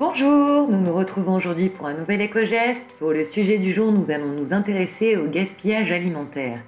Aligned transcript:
Bonjour, 0.00 0.70
nous 0.70 0.80
nous 0.80 0.94
retrouvons 0.94 1.34
aujourd'hui 1.34 1.70
pour 1.70 1.88
un 1.88 1.94
nouvel 1.94 2.20
éco-geste. 2.20 2.94
Pour 3.00 3.10
le 3.10 3.24
sujet 3.24 3.58
du 3.58 3.72
jour, 3.72 3.90
nous 3.90 4.12
allons 4.12 4.28
nous 4.28 4.52
intéresser 4.52 5.16
au 5.16 5.26
gaspillage 5.26 5.90
alimentaire. 5.90 6.60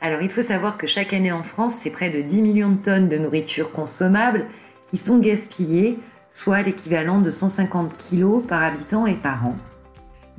Alors 0.00 0.20
il 0.20 0.28
faut 0.28 0.42
savoir 0.42 0.76
que 0.76 0.88
chaque 0.88 1.12
année 1.12 1.30
en 1.30 1.44
France, 1.44 1.76
c'est 1.76 1.90
près 1.90 2.10
de 2.10 2.20
10 2.22 2.42
millions 2.42 2.72
de 2.72 2.82
tonnes 2.82 3.08
de 3.08 3.18
nourriture 3.18 3.70
consommable 3.70 4.46
qui 4.88 4.98
sont 4.98 5.20
gaspillées, 5.20 5.96
soit 6.28 6.62
l'équivalent 6.62 7.20
de 7.20 7.30
150 7.30 7.92
kg 7.98 8.44
par 8.44 8.64
habitant 8.64 9.06
et 9.06 9.14
par 9.14 9.46
an. 9.46 9.56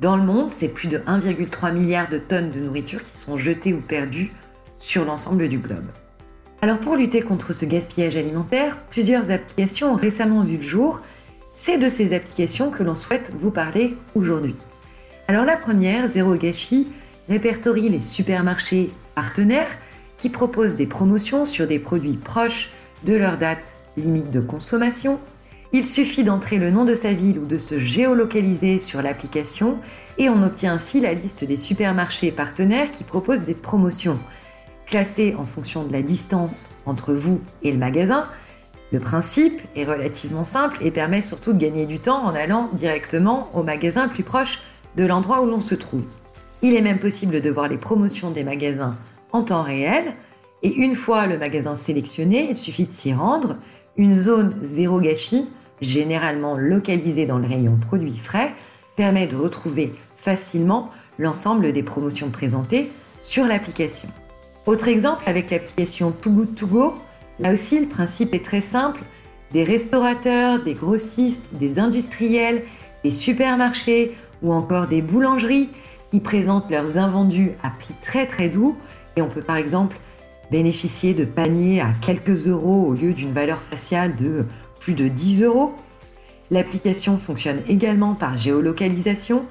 Dans 0.00 0.16
le 0.16 0.22
monde, 0.22 0.50
c'est 0.50 0.68
plus 0.68 0.88
de 0.88 0.98
1,3 0.98 1.72
milliard 1.72 2.10
de 2.10 2.18
tonnes 2.18 2.50
de 2.50 2.60
nourriture 2.60 3.02
qui 3.02 3.16
sont 3.16 3.38
jetées 3.38 3.72
ou 3.72 3.80
perdues 3.80 4.32
sur 4.76 5.06
l'ensemble 5.06 5.48
du 5.48 5.56
globe. 5.56 5.88
Alors 6.60 6.78
pour 6.78 6.96
lutter 6.96 7.22
contre 7.22 7.54
ce 7.54 7.64
gaspillage 7.64 8.16
alimentaire, 8.16 8.76
plusieurs 8.90 9.30
applications 9.30 9.92
ont 9.92 9.96
récemment 9.96 10.44
vu 10.44 10.56
le 10.56 10.62
jour 10.62 11.00
c'est 11.54 11.78
de 11.78 11.88
ces 11.88 12.14
applications 12.14 12.70
que 12.70 12.82
l'on 12.82 12.96
souhaite 12.96 13.32
vous 13.40 13.50
parler 13.50 13.96
aujourd'hui. 14.14 14.56
Alors 15.28 15.44
la 15.44 15.56
première, 15.56 16.08
Zéro 16.08 16.34
Gâchis, 16.34 16.88
répertorie 17.28 17.88
les 17.88 18.02
supermarchés 18.02 18.90
partenaires 19.14 19.70
qui 20.16 20.28
proposent 20.28 20.76
des 20.76 20.86
promotions 20.86 21.46
sur 21.46 21.66
des 21.66 21.78
produits 21.78 22.18
proches 22.18 22.72
de 23.04 23.14
leur 23.14 23.38
date 23.38 23.78
limite 23.96 24.30
de 24.30 24.40
consommation. 24.40 25.20
Il 25.72 25.86
suffit 25.86 26.24
d'entrer 26.24 26.58
le 26.58 26.70
nom 26.70 26.84
de 26.84 26.94
sa 26.94 27.12
ville 27.12 27.38
ou 27.38 27.46
de 27.46 27.56
se 27.56 27.78
géolocaliser 27.78 28.78
sur 28.78 29.02
l'application 29.02 29.78
et 30.18 30.28
on 30.28 30.42
obtient 30.42 30.74
ainsi 30.74 31.00
la 31.00 31.14
liste 31.14 31.44
des 31.44 31.56
supermarchés 31.56 32.30
partenaires 32.30 32.90
qui 32.90 33.04
proposent 33.04 33.42
des 33.42 33.54
promotions 33.54 34.18
classées 34.86 35.34
en 35.38 35.44
fonction 35.44 35.84
de 35.84 35.92
la 35.92 36.02
distance 36.02 36.76
entre 36.86 37.14
vous 37.14 37.40
et 37.62 37.72
le 37.72 37.78
magasin, 37.78 38.28
le 38.94 39.00
principe 39.00 39.60
est 39.74 39.82
relativement 39.84 40.44
simple 40.44 40.78
et 40.80 40.92
permet 40.92 41.20
surtout 41.20 41.52
de 41.52 41.58
gagner 41.58 41.84
du 41.84 41.98
temps 41.98 42.24
en 42.24 42.32
allant 42.32 42.68
directement 42.74 43.50
au 43.52 43.64
magasin 43.64 44.06
plus 44.06 44.22
proche 44.22 44.60
de 44.96 45.04
l'endroit 45.04 45.42
où 45.42 45.46
l'on 45.46 45.60
se 45.60 45.74
trouve. 45.74 46.04
Il 46.62 46.76
est 46.76 46.80
même 46.80 47.00
possible 47.00 47.40
de 47.40 47.50
voir 47.50 47.66
les 47.66 47.76
promotions 47.76 48.30
des 48.30 48.44
magasins 48.44 48.96
en 49.32 49.42
temps 49.42 49.64
réel 49.64 50.14
et 50.62 50.72
une 50.72 50.94
fois 50.94 51.26
le 51.26 51.38
magasin 51.38 51.74
sélectionné, 51.74 52.46
il 52.50 52.56
suffit 52.56 52.84
de 52.84 52.92
s'y 52.92 53.12
rendre. 53.12 53.56
Une 53.96 54.14
zone 54.14 54.54
zéro 54.62 55.00
gâchis, 55.00 55.48
généralement 55.80 56.56
localisée 56.56 57.26
dans 57.26 57.38
le 57.38 57.48
rayon 57.48 57.76
produits 57.76 58.16
frais, 58.16 58.54
permet 58.94 59.26
de 59.26 59.34
retrouver 59.34 59.92
facilement 60.14 60.88
l'ensemble 61.18 61.72
des 61.72 61.82
promotions 61.82 62.30
présentées 62.30 62.92
sur 63.20 63.44
l'application. 63.44 64.08
Autre 64.66 64.86
exemple 64.86 65.24
avec 65.26 65.50
l'application 65.50 66.12
Too 66.12 66.30
Good 66.30 66.54
To 66.54 66.66
Go, 66.68 66.94
Là 67.40 67.52
aussi, 67.52 67.80
le 67.80 67.86
principe 67.86 68.34
est 68.34 68.44
très 68.44 68.60
simple. 68.60 69.02
Des 69.52 69.64
restaurateurs, 69.64 70.62
des 70.62 70.74
grossistes, 70.74 71.50
des 71.52 71.78
industriels, 71.78 72.62
des 73.02 73.10
supermarchés 73.10 74.14
ou 74.42 74.52
encore 74.52 74.88
des 74.88 75.02
boulangeries 75.02 75.68
qui 76.10 76.20
présentent 76.20 76.70
leurs 76.70 76.98
invendus 76.98 77.52
à 77.62 77.70
prix 77.70 77.94
très 78.00 78.26
très 78.26 78.48
doux. 78.48 78.76
Et 79.16 79.22
on 79.22 79.28
peut 79.28 79.42
par 79.42 79.56
exemple 79.56 79.96
bénéficier 80.50 81.14
de 81.14 81.24
paniers 81.24 81.80
à 81.80 81.88
quelques 82.00 82.46
euros 82.48 82.86
au 82.86 82.94
lieu 82.94 83.12
d'une 83.12 83.32
valeur 83.32 83.60
faciale 83.60 84.14
de 84.16 84.44
plus 84.80 84.94
de 84.94 85.08
10 85.08 85.42
euros. 85.42 85.74
L'application 86.50 87.18
fonctionne 87.18 87.60
également 87.68 88.14
par 88.14 88.36
géolocalisation. 88.36 89.44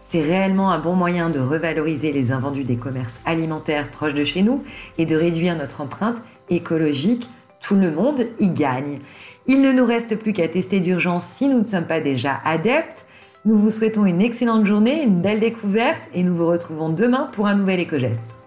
C'est 0.00 0.22
réellement 0.22 0.70
un 0.70 0.78
bon 0.78 0.94
moyen 0.94 1.30
de 1.30 1.40
revaloriser 1.40 2.12
les 2.12 2.30
invendus 2.30 2.64
des 2.64 2.76
commerces 2.76 3.20
alimentaires 3.26 3.90
proches 3.90 4.14
de 4.14 4.22
chez 4.22 4.42
nous 4.42 4.62
et 4.98 5.06
de 5.06 5.16
réduire 5.16 5.56
notre 5.56 5.80
empreinte 5.80 6.22
écologique, 6.50 7.28
tout 7.60 7.74
le 7.74 7.90
monde 7.90 8.20
y 8.38 8.48
gagne. 8.48 8.98
Il 9.46 9.60
ne 9.60 9.72
nous 9.72 9.84
reste 9.84 10.18
plus 10.18 10.32
qu'à 10.32 10.48
tester 10.48 10.80
d'urgence 10.80 11.24
si 11.24 11.48
nous 11.48 11.58
ne 11.60 11.64
sommes 11.64 11.86
pas 11.86 12.00
déjà 12.00 12.38
adeptes. 12.44 13.06
Nous 13.44 13.58
vous 13.58 13.70
souhaitons 13.70 14.06
une 14.06 14.20
excellente 14.20 14.66
journée, 14.66 15.02
une 15.02 15.20
belle 15.20 15.40
découverte 15.40 16.02
et 16.14 16.22
nous 16.22 16.34
vous 16.34 16.46
retrouvons 16.46 16.88
demain 16.88 17.28
pour 17.32 17.46
un 17.46 17.54
nouvel 17.54 17.80
éco-geste. 17.80 18.45